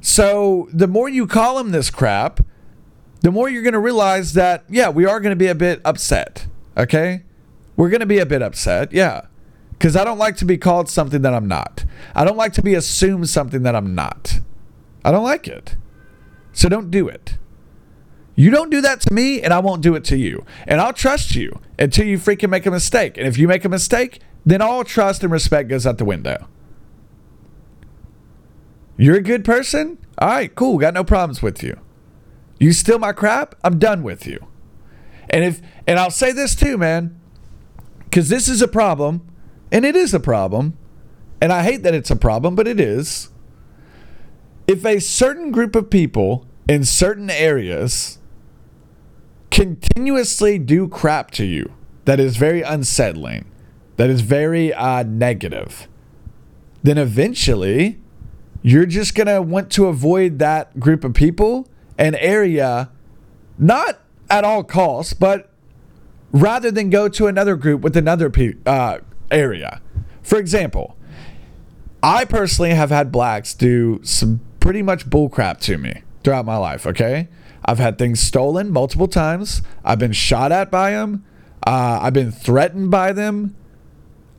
So 0.00 0.68
the 0.72 0.86
more 0.86 1.08
you 1.08 1.26
call 1.26 1.58
them 1.58 1.72
this 1.72 1.90
crap, 1.90 2.46
the 3.22 3.32
more 3.32 3.48
you're 3.48 3.64
going 3.64 3.72
to 3.72 3.80
realize 3.80 4.34
that, 4.34 4.62
yeah, 4.68 4.88
we 4.88 5.04
are 5.04 5.18
going 5.18 5.32
to 5.32 5.36
be 5.36 5.48
a 5.48 5.54
bit 5.56 5.80
upset. 5.84 6.46
Okay? 6.76 7.24
We're 7.74 7.90
going 7.90 7.98
to 7.98 8.06
be 8.06 8.20
a 8.20 8.26
bit 8.26 8.40
upset. 8.40 8.92
Yeah. 8.92 9.22
Because 9.78 9.96
I 9.96 10.04
don't 10.04 10.18
like 10.18 10.36
to 10.36 10.44
be 10.44 10.56
called 10.56 10.88
something 10.88 11.22
that 11.22 11.34
I'm 11.34 11.48
not. 11.48 11.84
I 12.14 12.24
don't 12.24 12.36
like 12.36 12.52
to 12.54 12.62
be 12.62 12.74
assumed 12.74 13.28
something 13.28 13.62
that 13.62 13.76
I'm 13.76 13.94
not. 13.94 14.40
I 15.04 15.12
don't 15.12 15.24
like 15.24 15.46
it. 15.46 15.76
So 16.52 16.68
don't 16.68 16.90
do 16.90 17.08
it. 17.08 17.36
You 18.34 18.50
don't 18.50 18.70
do 18.70 18.80
that 18.82 19.00
to 19.02 19.14
me, 19.14 19.40
and 19.42 19.52
I 19.52 19.60
won't 19.60 19.82
do 19.82 19.94
it 19.94 20.04
to 20.04 20.16
you. 20.16 20.44
And 20.66 20.80
I'll 20.80 20.92
trust 20.92 21.34
you 21.34 21.60
until 21.78 22.06
you 22.06 22.18
freaking 22.18 22.50
make 22.50 22.66
a 22.66 22.70
mistake. 22.70 23.16
And 23.16 23.26
if 23.26 23.38
you 23.38 23.48
make 23.48 23.64
a 23.64 23.68
mistake, 23.68 24.20
then 24.44 24.60
all 24.60 24.84
trust 24.84 25.22
and 25.22 25.32
respect 25.32 25.68
goes 25.68 25.86
out 25.86 25.98
the 25.98 26.04
window. 26.04 26.48
You're 28.96 29.16
a 29.16 29.22
good 29.22 29.44
person? 29.44 29.98
All 30.18 30.28
right, 30.28 30.54
cool. 30.54 30.78
Got 30.78 30.94
no 30.94 31.04
problems 31.04 31.42
with 31.42 31.62
you. 31.62 31.78
You 32.58 32.72
steal 32.72 32.98
my 32.98 33.12
crap? 33.12 33.54
I'm 33.62 33.78
done 33.78 34.02
with 34.02 34.26
you. 34.26 34.46
And 35.28 35.44
if 35.44 35.60
and 35.86 35.98
I'll 35.98 36.10
say 36.10 36.32
this 36.32 36.54
too, 36.54 36.78
man, 36.78 37.18
cuz 38.10 38.28
this 38.28 38.48
is 38.48 38.62
a 38.62 38.68
problem, 38.68 39.26
and 39.70 39.84
it 39.84 39.96
is 39.96 40.14
a 40.14 40.20
problem. 40.20 40.76
And 41.40 41.52
I 41.52 41.62
hate 41.62 41.82
that 41.82 41.94
it's 41.94 42.10
a 42.10 42.16
problem, 42.16 42.54
but 42.54 42.66
it 42.66 42.80
is. 42.80 43.30
If 44.66 44.84
a 44.84 45.00
certain 45.00 45.50
group 45.50 45.76
of 45.76 45.90
people 45.90 46.46
in 46.68 46.84
certain 46.84 47.30
areas 47.30 48.18
continuously 49.50 50.58
do 50.58 50.88
crap 50.88 51.30
to 51.32 51.44
you 51.44 51.72
that 52.04 52.18
is 52.18 52.36
very 52.36 52.62
unsettling, 52.62 53.44
that 53.96 54.10
is 54.10 54.22
very 54.22 54.72
uh, 54.72 55.02
negative, 55.02 55.88
then 56.82 56.98
eventually 56.98 58.00
you're 58.62 58.86
just 58.86 59.14
going 59.14 59.26
to 59.26 59.40
want 59.40 59.70
to 59.72 59.86
avoid 59.86 60.38
that 60.38 60.80
group 60.80 61.04
of 61.04 61.14
people 61.14 61.68
and 61.98 62.16
area, 62.16 62.90
not 63.58 64.00
at 64.28 64.44
all 64.44 64.64
costs, 64.64 65.12
but 65.12 65.50
rather 66.32 66.70
than 66.70 66.90
go 66.90 67.08
to 67.08 67.26
another 67.26 67.56
group 67.56 67.80
with 67.80 67.96
another 67.96 68.28
pe- 68.28 68.54
uh, 68.66 68.98
area. 69.30 69.80
For 70.22 70.38
example, 70.38 70.96
I 72.02 72.24
personally 72.24 72.74
have 72.74 72.90
had 72.90 73.10
blacks 73.10 73.54
do 73.54 74.00
some 74.02 74.40
pretty 74.60 74.82
much 74.82 75.08
bullcrap 75.08 75.60
to 75.60 75.78
me 75.78 76.02
throughout 76.22 76.44
my 76.44 76.56
life, 76.56 76.86
okay? 76.86 77.28
I've 77.64 77.78
had 77.78 77.98
things 77.98 78.20
stolen 78.20 78.70
multiple 78.70 79.08
times. 79.08 79.62
I've 79.84 79.98
been 79.98 80.12
shot 80.12 80.52
at 80.52 80.70
by 80.70 80.92
them. 80.92 81.24
Uh, 81.66 81.98
I've 82.02 82.12
been 82.12 82.30
threatened 82.30 82.90
by 82.90 83.12
them. 83.12 83.56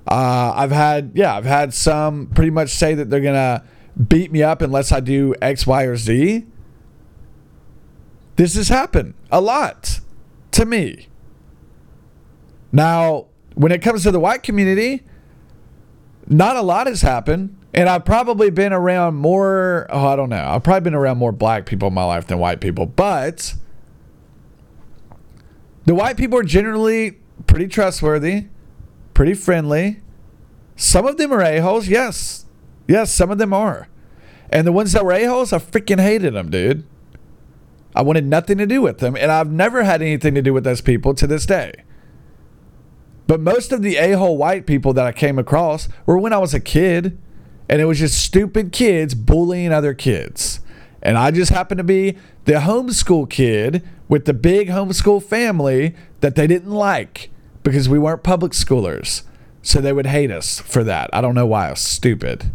Uh, 0.07 0.53
I've 0.55 0.71
had, 0.71 1.11
yeah, 1.13 1.35
I've 1.35 1.45
had 1.45 1.73
some 1.73 2.27
pretty 2.27 2.51
much 2.51 2.69
say 2.69 2.93
that 2.93 3.09
they're 3.09 3.19
going 3.19 3.33
to 3.33 3.63
beat 4.07 4.31
me 4.31 4.43
up 4.43 4.61
unless 4.61 4.91
I 4.91 5.01
do 5.01 5.35
X, 5.41 5.67
Y, 5.67 5.83
or 5.83 5.97
Z. 5.97 6.45
This 8.37 8.55
has 8.55 8.69
happened 8.69 9.15
a 9.31 9.41
lot 9.41 9.99
to 10.51 10.65
me. 10.65 11.07
Now, 12.71 13.25
when 13.57 13.71
it 13.71 13.81
comes 13.81 14.03
to 14.03 14.11
the 14.11 14.19
white 14.19 14.43
community, 14.43 15.03
not 16.27 16.55
a 16.55 16.61
lot 16.61 16.85
has 16.85 17.01
happened. 17.01 17.57
And 17.73 17.89
I've 17.89 18.05
probably 18.05 18.49
been 18.49 18.71
around 18.71 19.15
more, 19.15 19.87
oh, 19.89 20.07
I 20.07 20.15
don't 20.15 20.29
know. 20.29 20.47
I've 20.47 20.63
probably 20.63 20.81
been 20.81 20.95
around 20.95 21.17
more 21.17 21.31
black 21.31 21.65
people 21.65 21.87
in 21.87 21.93
my 21.93 22.03
life 22.03 22.27
than 22.27 22.37
white 22.37 22.61
people. 22.61 22.85
But 22.85 23.55
the 25.85 25.95
white 25.95 26.17
people 26.17 26.39
are 26.39 26.43
generally 26.43 27.17
pretty 27.45 27.67
trustworthy, 27.67 28.45
pretty 29.13 29.33
friendly. 29.33 30.01
Some 30.75 31.05
of 31.05 31.17
them 31.17 31.31
are 31.33 31.41
a-holes, 31.41 31.87
yes. 31.87 32.45
Yes, 32.87 33.11
some 33.11 33.31
of 33.31 33.37
them 33.37 33.53
are. 33.53 33.87
And 34.51 34.65
the 34.65 34.71
ones 34.71 34.91
that 34.93 35.03
were 35.03 35.13
a-holes, 35.13 35.51
I 35.51 35.57
freaking 35.57 35.99
hated 35.99 36.35
them, 36.35 36.49
dude. 36.49 36.85
I 37.95 38.03
wanted 38.03 38.25
nothing 38.25 38.59
to 38.59 38.67
do 38.67 38.81
with 38.81 38.99
them. 38.99 39.15
And 39.17 39.31
I've 39.31 39.51
never 39.51 39.83
had 39.83 40.01
anything 40.01 40.35
to 40.35 40.41
do 40.41 40.53
with 40.53 40.63
those 40.63 40.81
people 40.81 41.13
to 41.15 41.25
this 41.25 41.45
day. 41.45 41.73
But 43.27 43.41
most 43.41 43.71
of 43.71 43.81
the 43.81 43.97
a-hole 43.97 44.37
white 44.37 44.65
people 44.65 44.93
that 44.93 45.05
I 45.05 45.11
came 45.11 45.37
across 45.37 45.89
were 46.05 46.17
when 46.17 46.33
I 46.33 46.37
was 46.37 46.53
a 46.53 46.59
kid. 46.59 47.17
And 47.69 47.81
it 47.81 47.85
was 47.85 47.99
just 47.99 48.23
stupid 48.23 48.71
kids 48.71 49.13
bullying 49.13 49.73
other 49.73 49.93
kids. 49.93 50.61
And 51.01 51.17
I 51.17 51.31
just 51.31 51.51
happened 51.51 51.79
to 51.79 51.83
be 51.83 52.17
the 52.45 52.53
homeschool 52.53 53.29
kid 53.29 53.83
with 54.07 54.25
the 54.25 54.33
big 54.33 54.69
homeschool 54.69 55.21
family 55.21 55.93
that 56.21 56.35
they 56.35 56.47
didn't 56.47 56.71
like 56.71 57.29
because 57.63 57.89
we 57.89 57.99
weren't 57.99 58.23
public 58.23 58.53
schoolers. 58.53 59.23
So 59.61 59.81
they 59.81 59.91
would 59.91 60.05
hate 60.05 60.31
us 60.31 60.59
for 60.59 60.83
that. 60.85 61.09
I 61.11 61.19
don't 61.19 61.35
know 61.35 61.45
why. 61.45 61.67
I 61.67 61.71
was 61.71 61.81
stupid. 61.81 62.45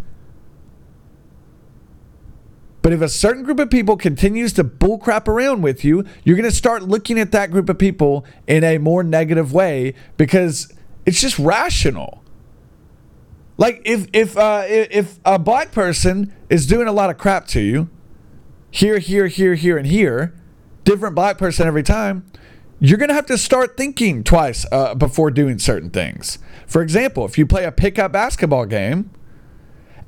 But 2.82 2.92
if 2.92 3.00
a 3.00 3.08
certain 3.08 3.44
group 3.44 3.60
of 3.60 3.70
people 3.70 3.96
continues 3.96 4.52
to 4.54 4.64
bullcrap 4.64 5.28
around 5.28 5.62
with 5.62 5.84
you, 5.84 6.04
you're 6.24 6.36
going 6.36 6.50
to 6.50 6.54
start 6.54 6.82
looking 6.82 7.18
at 7.18 7.30
that 7.30 7.52
group 7.52 7.68
of 7.68 7.78
people 7.78 8.26
in 8.48 8.64
a 8.64 8.78
more 8.78 9.04
negative 9.04 9.52
way 9.52 9.94
because 10.16 10.72
it's 11.06 11.20
just 11.20 11.38
rational. 11.38 12.22
Like 13.56 13.80
if 13.84 14.08
if 14.12 14.36
uh, 14.36 14.64
if 14.66 15.20
a 15.24 15.38
black 15.38 15.70
person 15.70 16.34
is 16.50 16.66
doing 16.66 16.88
a 16.88 16.92
lot 16.92 17.10
of 17.10 17.18
crap 17.18 17.46
to 17.48 17.60
you, 17.60 17.88
here, 18.70 18.98
here, 18.98 19.28
here, 19.28 19.54
here, 19.54 19.76
and 19.76 19.86
here, 19.86 20.34
different 20.82 21.14
black 21.14 21.38
person 21.38 21.68
every 21.68 21.82
time, 21.82 22.24
you're 22.80 22.98
going 22.98 23.10
to 23.10 23.14
have 23.14 23.26
to 23.26 23.38
start 23.38 23.76
thinking 23.76 24.24
twice 24.24 24.66
uh, 24.72 24.94
before 24.94 25.30
doing 25.30 25.58
certain 25.58 25.90
things. 25.90 26.38
For 26.66 26.82
example, 26.82 27.24
if 27.24 27.38
you 27.38 27.46
play 27.46 27.64
a 27.64 27.70
pickup 27.70 28.10
basketball 28.12 28.66
game 28.66 29.10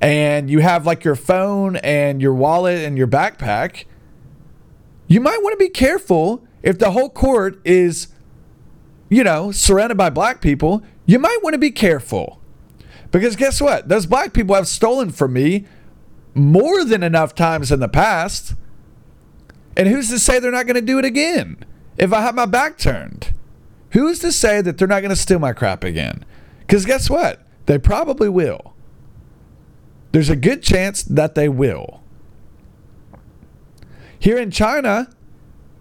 and 0.01 0.49
you 0.49 0.59
have 0.59 0.85
like 0.85 1.03
your 1.03 1.15
phone 1.15 1.77
and 1.77 2.21
your 2.21 2.33
wallet 2.33 2.83
and 2.83 2.97
your 2.97 3.07
backpack, 3.07 3.85
you 5.07 5.21
might 5.21 5.41
want 5.41 5.53
to 5.53 5.63
be 5.63 5.69
careful 5.69 6.45
if 6.63 6.79
the 6.79 6.91
whole 6.91 7.09
court 7.09 7.59
is, 7.63 8.07
you 9.09 9.23
know, 9.23 9.51
surrounded 9.51 9.97
by 9.97 10.09
black 10.09 10.41
people. 10.41 10.83
You 11.05 11.19
might 11.19 11.39
want 11.43 11.53
to 11.53 11.59
be 11.59 11.71
careful. 11.71 12.41
Because 13.11 13.35
guess 13.35 13.61
what? 13.61 13.87
Those 13.87 14.05
black 14.05 14.33
people 14.33 14.55
have 14.55 14.67
stolen 14.67 15.11
from 15.11 15.33
me 15.33 15.65
more 16.33 16.83
than 16.83 17.03
enough 17.03 17.33
times 17.33 17.71
in 17.71 17.79
the 17.79 17.87
past. 17.87 18.55
And 19.77 19.87
who's 19.87 20.09
to 20.09 20.19
say 20.19 20.39
they're 20.39 20.51
not 20.51 20.65
going 20.65 20.75
to 20.75 20.81
do 20.81 20.99
it 20.99 21.05
again 21.05 21.57
if 21.97 22.11
I 22.11 22.21
have 22.21 22.35
my 22.35 22.45
back 22.45 22.77
turned? 22.77 23.33
Who's 23.91 24.19
to 24.19 24.31
say 24.31 24.61
that 24.61 24.77
they're 24.77 24.87
not 24.87 25.01
going 25.01 25.11
to 25.11 25.15
steal 25.15 25.39
my 25.39 25.53
crap 25.53 25.83
again? 25.83 26.25
Because 26.59 26.85
guess 26.85 27.09
what? 27.09 27.41
They 27.67 27.77
probably 27.77 28.27
will. 28.27 28.74
There's 30.15 30.29
a 30.29 30.37
good 30.37 30.63
chance 30.63 31.03
that 31.03 31.35
they 31.35 31.49
will. 31.49 32.01
Here 34.17 34.37
in 34.37 34.49
China, 34.49 35.09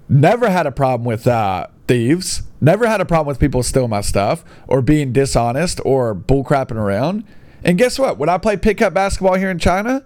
never 0.08 0.50
had 0.50 0.66
a 0.66 0.72
problem 0.72 1.04
with 1.04 1.28
uh, 1.28 1.68
thieves. 1.86 2.42
Never 2.60 2.88
had 2.88 3.00
a 3.00 3.04
problem 3.04 3.28
with 3.28 3.38
people 3.38 3.62
stealing 3.62 3.90
my 3.90 4.00
stuff 4.00 4.44
or 4.66 4.82
being 4.82 5.12
dishonest 5.12 5.80
or 5.84 6.16
bullcrapping 6.16 6.74
around. 6.74 7.22
And 7.62 7.78
guess 7.78 7.96
what? 7.96 8.18
When 8.18 8.28
I 8.28 8.38
play 8.38 8.56
pickup 8.56 8.92
basketball 8.92 9.34
here 9.34 9.50
in 9.50 9.60
China, 9.60 10.04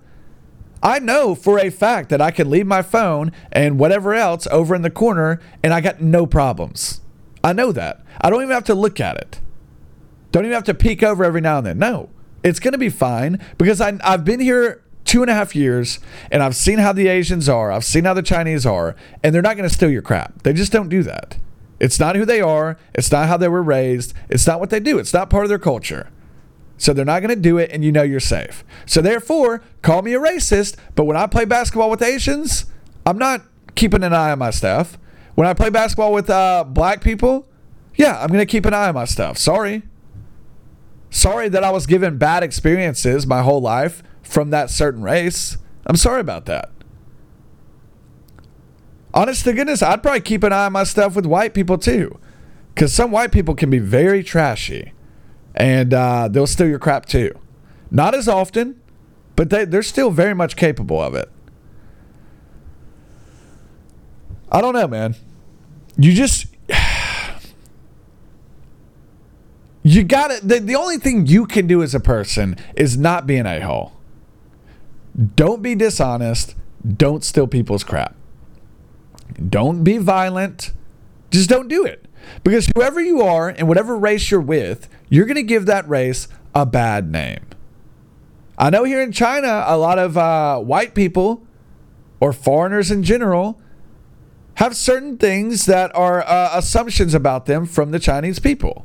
I 0.82 0.98
know 0.98 1.34
for 1.34 1.58
a 1.58 1.70
fact 1.70 2.10
that 2.10 2.20
I 2.20 2.30
can 2.30 2.50
leave 2.50 2.66
my 2.66 2.82
phone 2.82 3.32
and 3.50 3.78
whatever 3.78 4.12
else 4.12 4.46
over 4.48 4.74
in 4.74 4.82
the 4.82 4.90
corner 4.90 5.40
and 5.62 5.72
I 5.72 5.80
got 5.80 6.02
no 6.02 6.26
problems. 6.26 7.00
I 7.42 7.54
know 7.54 7.72
that. 7.72 8.04
I 8.20 8.28
don't 8.28 8.42
even 8.42 8.52
have 8.52 8.64
to 8.64 8.74
look 8.74 9.00
at 9.00 9.16
it. 9.16 9.40
Don't 10.32 10.44
even 10.44 10.54
have 10.54 10.64
to 10.64 10.74
peek 10.74 11.02
over 11.02 11.24
every 11.24 11.40
now 11.40 11.56
and 11.56 11.66
then. 11.66 11.78
No, 11.78 12.10
it's 12.48 12.60
going 12.60 12.72
to 12.72 12.78
be 12.78 12.88
fine 12.88 13.38
because 13.58 13.80
I, 13.80 13.98
I've 14.02 14.24
been 14.24 14.40
here 14.40 14.82
two 15.04 15.22
and 15.22 15.30
a 15.30 15.34
half 15.34 15.54
years 15.54 16.00
and 16.30 16.42
I've 16.42 16.56
seen 16.56 16.78
how 16.78 16.92
the 16.92 17.08
Asians 17.08 17.48
are. 17.48 17.70
I've 17.70 17.84
seen 17.84 18.04
how 18.04 18.14
the 18.14 18.22
Chinese 18.22 18.66
are, 18.66 18.96
and 19.22 19.34
they're 19.34 19.42
not 19.42 19.56
going 19.56 19.68
to 19.68 19.74
steal 19.74 19.90
your 19.90 20.02
crap. 20.02 20.42
They 20.42 20.52
just 20.52 20.72
don't 20.72 20.88
do 20.88 21.02
that. 21.02 21.36
It's 21.80 22.00
not 22.00 22.16
who 22.16 22.24
they 22.24 22.40
are. 22.40 22.76
It's 22.94 23.12
not 23.12 23.28
how 23.28 23.36
they 23.36 23.48
were 23.48 23.62
raised. 23.62 24.12
It's 24.28 24.46
not 24.46 24.60
what 24.60 24.70
they 24.70 24.80
do. 24.80 24.98
It's 24.98 25.14
not 25.14 25.30
part 25.30 25.44
of 25.44 25.48
their 25.48 25.58
culture. 25.58 26.10
So 26.76 26.92
they're 26.92 27.04
not 27.04 27.20
going 27.20 27.34
to 27.34 27.40
do 27.40 27.58
it, 27.58 27.70
and 27.72 27.84
you 27.84 27.90
know 27.90 28.02
you're 28.02 28.20
safe. 28.20 28.64
So 28.86 29.00
therefore, 29.00 29.62
call 29.82 30.02
me 30.02 30.14
a 30.14 30.20
racist, 30.20 30.76
but 30.94 31.04
when 31.04 31.16
I 31.16 31.26
play 31.26 31.44
basketball 31.44 31.90
with 31.90 32.02
Asians, 32.02 32.66
I'm 33.04 33.18
not 33.18 33.42
keeping 33.74 34.04
an 34.04 34.12
eye 34.12 34.30
on 34.32 34.38
my 34.38 34.50
stuff. 34.50 34.96
When 35.34 35.46
I 35.46 35.54
play 35.54 35.70
basketball 35.70 36.12
with 36.12 36.30
uh, 36.30 36.64
black 36.64 37.00
people, 37.00 37.48
yeah, 37.94 38.20
I'm 38.20 38.28
going 38.28 38.40
to 38.40 38.46
keep 38.46 38.64
an 38.64 38.74
eye 38.74 38.88
on 38.88 38.94
my 38.94 39.04
stuff. 39.04 39.38
Sorry. 39.38 39.82
Sorry 41.30 41.50
that 41.50 41.62
I 41.62 41.70
was 41.70 41.86
given 41.86 42.16
bad 42.16 42.42
experiences 42.42 43.26
my 43.26 43.42
whole 43.42 43.60
life 43.60 44.02
from 44.22 44.48
that 44.48 44.70
certain 44.70 45.02
race. 45.02 45.58
I'm 45.84 45.96
sorry 45.96 46.22
about 46.22 46.46
that. 46.46 46.70
Honest 49.12 49.44
to 49.44 49.52
goodness, 49.52 49.82
I'd 49.82 50.02
probably 50.02 50.22
keep 50.22 50.42
an 50.42 50.54
eye 50.54 50.64
on 50.64 50.72
my 50.72 50.84
stuff 50.84 51.14
with 51.14 51.26
white 51.26 51.52
people 51.52 51.76
too. 51.76 52.18
Because 52.74 52.94
some 52.94 53.10
white 53.10 53.30
people 53.30 53.54
can 53.54 53.68
be 53.68 53.78
very 53.78 54.22
trashy 54.22 54.92
and 55.54 55.92
uh, 55.92 56.28
they'll 56.28 56.46
steal 56.46 56.66
your 56.66 56.78
crap 56.78 57.04
too. 57.04 57.38
Not 57.90 58.14
as 58.14 58.26
often, 58.26 58.80
but 59.36 59.50
they, 59.50 59.66
they're 59.66 59.82
still 59.82 60.10
very 60.10 60.34
much 60.34 60.56
capable 60.56 60.98
of 60.98 61.14
it. 61.14 61.30
I 64.50 64.62
don't 64.62 64.72
know, 64.72 64.88
man. 64.88 65.14
You 65.98 66.14
just. 66.14 66.46
You 69.88 70.04
got 70.04 70.30
it. 70.30 70.46
The, 70.46 70.58
the 70.60 70.76
only 70.76 70.98
thing 70.98 71.26
you 71.26 71.46
can 71.46 71.66
do 71.66 71.82
as 71.82 71.94
a 71.94 72.00
person 72.00 72.56
is 72.76 72.98
not 72.98 73.26
be 73.26 73.38
an 73.38 73.46
a 73.46 73.60
hole. 73.60 73.94
Don't 75.34 75.62
be 75.62 75.74
dishonest. 75.74 76.54
Don't 76.86 77.24
steal 77.24 77.46
people's 77.46 77.84
crap. 77.84 78.14
Don't 79.48 79.84
be 79.84 79.96
violent. 79.96 80.72
Just 81.30 81.48
don't 81.48 81.68
do 81.68 81.86
it. 81.86 82.04
Because 82.44 82.68
whoever 82.76 83.00
you 83.00 83.22
are 83.22 83.48
and 83.48 83.66
whatever 83.66 83.96
race 83.96 84.30
you're 84.30 84.42
with, 84.42 84.90
you're 85.08 85.24
going 85.24 85.36
to 85.36 85.42
give 85.42 85.64
that 85.64 85.88
race 85.88 86.28
a 86.54 86.66
bad 86.66 87.10
name. 87.10 87.46
I 88.58 88.68
know 88.68 88.84
here 88.84 89.00
in 89.00 89.10
China, 89.10 89.64
a 89.66 89.78
lot 89.78 89.98
of 89.98 90.18
uh, 90.18 90.58
white 90.58 90.94
people 90.94 91.46
or 92.20 92.34
foreigners 92.34 92.90
in 92.90 93.02
general 93.04 93.58
have 94.56 94.76
certain 94.76 95.16
things 95.16 95.64
that 95.64 95.94
are 95.96 96.20
uh, 96.26 96.50
assumptions 96.52 97.14
about 97.14 97.46
them 97.46 97.64
from 97.64 97.90
the 97.90 97.98
Chinese 97.98 98.38
people, 98.38 98.84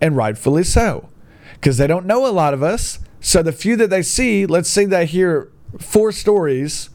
and 0.00 0.16
rightfully 0.16 0.64
so, 0.64 1.08
because 1.54 1.78
they 1.78 1.86
don't 1.86 2.06
know 2.06 2.26
a 2.26 2.32
lot 2.32 2.54
of 2.54 2.62
us. 2.62 2.98
So 3.20 3.42
the 3.42 3.52
few 3.52 3.76
that 3.76 3.90
they 3.90 4.02
see, 4.02 4.46
let's 4.46 4.68
say 4.68 4.86
they 4.86 5.06
hear 5.06 5.50
four 5.78 6.12
stories, 6.12 6.90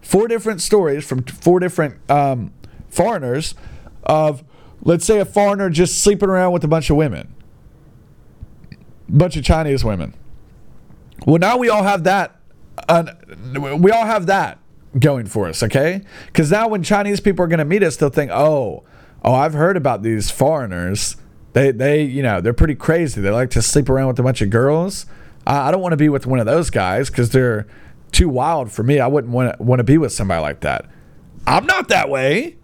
four 0.00 0.28
different 0.28 0.62
stories 0.62 1.06
from 1.06 1.24
four 1.24 1.60
different 1.60 1.98
um, 2.10 2.52
foreigners 2.88 3.54
of, 4.04 4.42
let's 4.82 5.04
say, 5.04 5.20
a 5.20 5.24
foreigner 5.24 5.70
just 5.70 6.02
sleeping 6.02 6.28
around 6.28 6.52
with 6.52 6.64
a 6.64 6.68
bunch 6.68 6.90
of 6.90 6.96
women 6.96 7.34
bunch 9.08 9.36
of 9.36 9.44
Chinese 9.44 9.84
women. 9.84 10.14
Well, 11.26 11.38
now 11.38 11.56
we 11.56 11.68
all 11.68 11.82
have 11.82 12.04
that. 12.04 12.40
Uh, 12.88 13.04
we 13.78 13.90
all 13.90 14.04
have 14.04 14.26
that 14.26 14.58
going 14.98 15.26
for 15.26 15.48
us, 15.48 15.62
okay? 15.62 16.02
Because 16.26 16.50
now 16.50 16.68
when 16.68 16.82
Chinese 16.82 17.20
people 17.20 17.44
are 17.44 17.48
going 17.48 17.58
to 17.58 17.64
meet 17.64 17.82
us, 17.82 17.96
they'll 17.96 18.10
think, 18.10 18.30
oh, 18.30 18.84
oh, 19.22 19.34
I've 19.34 19.54
heard 19.54 19.76
about 19.76 20.02
these 20.02 20.30
foreigners. 20.30 21.16
They, 21.54 21.70
they, 21.70 22.02
you 22.02 22.22
know, 22.22 22.40
they're 22.40 22.52
pretty 22.52 22.74
crazy. 22.74 23.20
They 23.20 23.30
like 23.30 23.50
to 23.50 23.62
sleep 23.62 23.88
around 23.88 24.08
with 24.08 24.18
a 24.18 24.22
bunch 24.22 24.42
of 24.42 24.50
girls. 24.50 25.06
I, 25.46 25.68
I 25.68 25.70
don't 25.70 25.80
want 25.80 25.92
to 25.92 25.96
be 25.96 26.08
with 26.08 26.26
one 26.26 26.40
of 26.40 26.46
those 26.46 26.68
guys 26.68 27.08
because 27.08 27.30
they're 27.30 27.66
too 28.12 28.28
wild 28.28 28.70
for 28.70 28.82
me. 28.82 29.00
I 29.00 29.06
wouldn't 29.06 29.32
want 29.32 29.56
to 29.56 29.62
want 29.62 29.78
to 29.78 29.84
be 29.84 29.96
with 29.96 30.12
somebody 30.12 30.42
like 30.42 30.60
that. 30.60 30.86
I'm 31.46 31.64
not 31.66 31.88
that 31.88 32.10
way. 32.10 32.56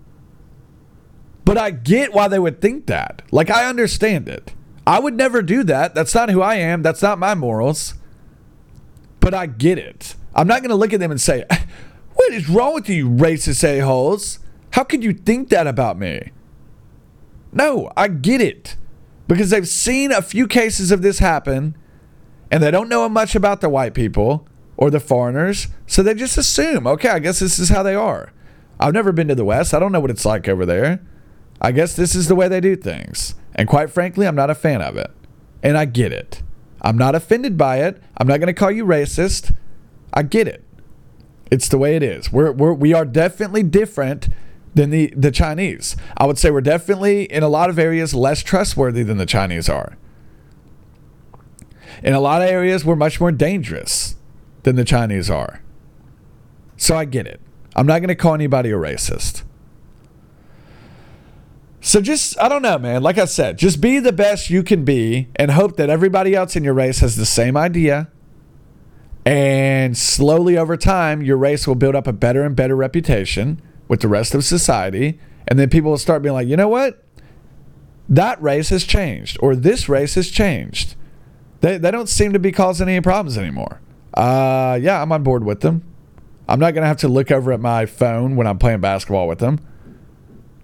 But 1.44 1.57
I 1.57 1.70
get 1.70 2.12
why 2.12 2.29
they 2.29 2.38
would 2.38 2.61
think 2.61 2.87
that. 2.87 3.22
Like 3.31 3.50
I 3.50 3.68
understand 3.68 4.29
it. 4.29 4.53
I 4.87 4.98
would 4.98 5.14
never 5.14 5.40
do 5.42 5.62
that. 5.64 5.94
That's 5.94 6.14
not 6.14 6.31
who 6.31 6.42
I 6.42 6.57
am. 6.57 6.83
That's 6.83 7.03
not 7.03 7.18
my 7.18 7.35
morals. 7.35 7.94
But 9.20 9.35
I 9.35 9.46
get 9.46 9.79
it. 9.79 10.16
I'm 10.35 10.46
not 10.46 10.62
going 10.62 10.70
to 10.70 10.76
look 10.76 10.92
at 10.92 11.00
them 11.00 11.11
and 11.11 11.20
say, 11.20 11.44
What 12.14 12.33
is 12.33 12.48
wrong 12.48 12.74
with 12.74 12.88
you, 12.88 13.09
racist 13.09 13.62
a-holes? 13.64 14.40
How 14.72 14.85
could 14.85 15.03
you 15.03 15.12
think 15.12 15.48
that 15.50 15.66
about 15.66 15.98
me? 15.98 16.31
No, 17.52 17.90
I 17.96 18.08
get 18.08 18.40
it. 18.40 18.76
Because 19.26 19.50
they've 19.50 19.68
seen 19.68 20.10
a 20.10 20.22
few 20.22 20.48
cases 20.48 20.90
of 20.90 21.02
this 21.02 21.20
happen 21.20 21.76
and 22.50 22.62
they 22.62 22.70
don't 22.70 22.88
know 22.88 23.08
much 23.08 23.34
about 23.34 23.60
the 23.60 23.68
white 23.68 23.94
people 23.94 24.46
or 24.76 24.90
the 24.90 24.98
foreigners. 24.98 25.68
So 25.86 26.02
they 26.02 26.14
just 26.14 26.36
assume, 26.36 26.86
okay, 26.86 27.10
I 27.10 27.20
guess 27.20 27.38
this 27.38 27.58
is 27.58 27.68
how 27.68 27.82
they 27.82 27.94
are. 27.94 28.32
I've 28.80 28.94
never 28.94 29.12
been 29.12 29.28
to 29.28 29.34
the 29.34 29.44
West. 29.44 29.72
I 29.72 29.78
don't 29.78 29.92
know 29.92 30.00
what 30.00 30.10
it's 30.10 30.24
like 30.24 30.48
over 30.48 30.66
there. 30.66 31.00
I 31.60 31.72
guess 31.72 31.94
this 31.94 32.14
is 32.14 32.28
the 32.28 32.34
way 32.34 32.48
they 32.48 32.60
do 32.60 32.74
things. 32.74 33.34
And 33.54 33.68
quite 33.68 33.90
frankly, 33.90 34.26
I'm 34.26 34.34
not 34.34 34.50
a 34.50 34.54
fan 34.54 34.80
of 34.80 34.96
it. 34.96 35.10
And 35.62 35.76
I 35.76 35.84
get 35.84 36.12
it. 36.12 36.42
I'm 36.80 36.96
not 36.96 37.14
offended 37.14 37.58
by 37.58 37.82
it. 37.82 38.02
I'm 38.16 38.26
not 38.26 38.40
going 38.40 38.46
to 38.46 38.54
call 38.54 38.70
you 38.70 38.86
racist. 38.86 39.54
I 40.14 40.22
get 40.22 40.48
it. 40.48 40.64
It's 41.50 41.68
the 41.68 41.78
way 41.78 41.96
it 41.96 42.02
is. 42.02 42.32
We're, 42.32 42.52
we're, 42.52 42.72
we 42.72 42.94
are 42.94 43.04
definitely 43.04 43.62
different 43.62 44.28
than 44.74 44.90
the, 44.90 45.12
the 45.16 45.30
Chinese. 45.30 45.96
I 46.16 46.26
would 46.26 46.38
say 46.38 46.50
we're 46.50 46.61
definitely, 46.61 47.24
in 47.24 47.42
a 47.42 47.48
lot 47.48 47.70
of 47.70 47.78
areas, 47.78 48.14
less 48.14 48.42
trustworthy 48.42 49.02
than 49.02 49.18
the 49.18 49.26
Chinese 49.26 49.68
are. 49.68 49.96
In 52.02 52.14
a 52.14 52.20
lot 52.20 52.42
of 52.42 52.48
areas, 52.48 52.85
we're 52.85 52.96
much 52.96 53.20
more 53.20 53.33
dangerous 53.33 54.16
than 54.62 54.76
the 54.76 54.85
Chinese 54.85 55.28
are. 55.28 55.62
So 56.76 56.96
I 56.96 57.04
get 57.04 57.26
it. 57.26 57.40
I'm 57.76 57.87
not 57.87 57.98
going 57.98 58.09
to 58.09 58.14
call 58.14 58.35
anybody 58.35 58.70
a 58.70 58.74
racist. 58.74 59.42
So 61.80 62.00
just, 62.00 62.38
I 62.38 62.48
don't 62.48 62.62
know, 62.62 62.78
man. 62.78 63.02
Like 63.02 63.18
I 63.18 63.24
said, 63.24 63.59
just 63.59 63.80
be 63.80 63.98
the 63.98 64.12
best 64.12 64.50
you 64.50 64.62
can 64.62 64.85
be 64.85 65.28
and 65.37 65.50
hope 65.50 65.76
that 65.76 65.88
everybody 65.88 66.35
else 66.35 66.56
in 66.56 66.62
your 66.62 66.74
race 66.74 67.00
has 67.00 67.16
the 67.16 67.26
same 67.26 67.56
idea. 67.56 68.11
And 69.24 69.96
slowly 69.96 70.56
over 70.56 70.76
time, 70.76 71.22
your 71.22 71.37
race 71.37 71.66
will 71.66 71.74
build 71.74 71.94
up 71.94 72.06
a 72.06 72.12
better 72.12 72.42
and 72.42 72.54
better 72.54 72.76
reputation 72.76 73.61
with 73.90 74.00
the 74.00 74.09
rest 74.09 74.35
of 74.35 74.44
society. 74.44 75.18
And 75.48 75.59
then 75.59 75.68
people 75.68 75.90
will 75.90 75.98
start 75.98 76.22
being 76.22 76.33
like, 76.33 76.46
you 76.46 76.57
know 76.57 76.68
what? 76.68 77.05
That 78.09 78.40
race 78.40 78.70
has 78.70 78.85
changed, 78.85 79.37
or 79.40 79.55
this 79.55 79.88
race 79.88 80.14
has 80.14 80.31
changed. 80.31 80.94
They, 81.61 81.76
they 81.76 81.90
don't 81.90 82.09
seem 82.09 82.33
to 82.33 82.38
be 82.38 82.53
causing 82.53 82.88
any 82.88 83.00
problems 83.03 83.37
anymore. 83.37 83.81
Uh, 84.14 84.79
yeah, 84.81 85.03
I'm 85.03 85.12
on 85.12 85.22
board 85.22 85.44
with 85.44 85.61
them. 85.61 85.83
I'm 86.48 86.59
not 86.59 86.72
going 86.74 86.83
to 86.83 86.88
have 86.88 86.96
to 86.98 87.09
look 87.09 87.31
over 87.31 87.53
at 87.53 87.61
my 87.61 87.85
phone 87.87 88.37
when 88.37 88.46
I'm 88.46 88.59
playing 88.59 88.81
basketball 88.81 89.29
with 89.29 89.38
them. 89.40 89.61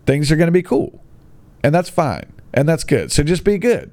Things 0.07 0.33
are 0.33 0.37
going 0.37 0.49
to 0.49 0.53
be 0.53 0.62
cool 0.62 1.03
and 1.67 1.75
that's 1.75 1.91
fine 1.91 2.33
and 2.55 2.69
that's 2.69 2.85
good. 2.85 3.11
So 3.11 3.25
just 3.25 3.43
be 3.43 3.59
good, 3.59 3.93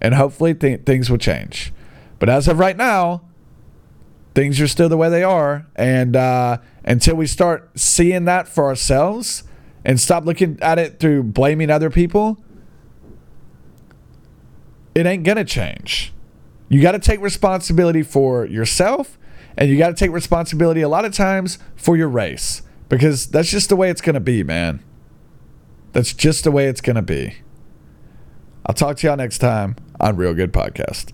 and 0.00 0.14
hopefully 0.14 0.52
th- 0.52 0.82
things 0.82 1.08
will 1.08 1.18
change. 1.18 1.72
But 2.18 2.28
as 2.28 2.48
of 2.48 2.58
right 2.58 2.76
now, 2.76 3.22
things 4.38 4.60
are 4.60 4.68
still 4.68 4.88
the 4.88 4.96
way 4.96 5.10
they 5.10 5.24
are, 5.24 5.66
and 5.74 6.14
uh, 6.14 6.58
until 6.84 7.16
we 7.16 7.26
start 7.26 7.76
seeing 7.76 8.24
that 8.26 8.46
for 8.46 8.66
ourselves 8.66 9.42
and 9.84 9.98
stop 9.98 10.24
looking 10.24 10.56
at 10.62 10.78
it 10.78 11.00
through 11.00 11.24
blaming 11.24 11.70
other 11.70 11.90
people, 11.90 12.38
it 14.94 15.06
ain't 15.06 15.24
gonna 15.24 15.44
change. 15.44 16.12
You 16.68 16.80
got 16.80 16.92
to 16.92 17.00
take 17.00 17.20
responsibility 17.20 18.04
for 18.04 18.46
yourself, 18.46 19.18
and 19.56 19.68
you 19.68 19.76
got 19.76 19.88
to 19.88 19.94
take 19.96 20.12
responsibility 20.12 20.82
a 20.82 20.88
lot 20.88 21.04
of 21.04 21.12
times 21.12 21.58
for 21.74 21.96
your 21.96 22.08
race 22.08 22.62
because 22.88 23.26
that's 23.26 23.50
just 23.50 23.68
the 23.70 23.76
way 23.76 23.90
it's 23.90 24.00
going 24.00 24.14
to 24.14 24.20
be, 24.20 24.44
man. 24.44 24.84
That's 25.92 26.14
just 26.14 26.44
the 26.44 26.52
way 26.52 26.68
it's 26.68 26.80
going 26.80 26.96
to 26.96 27.02
be. 27.02 27.38
I'll 28.66 28.74
talk 28.74 28.98
to 28.98 29.06
y'all 29.08 29.16
next 29.16 29.38
time 29.38 29.74
on 29.98 30.16
Real 30.16 30.34
Good 30.34 30.52
Podcast. 30.52 31.12